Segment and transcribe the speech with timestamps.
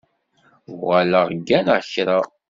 [0.71, 2.19] Uɣaleɣ gganeɣ kra.